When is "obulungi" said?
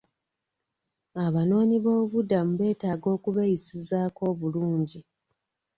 4.31-4.99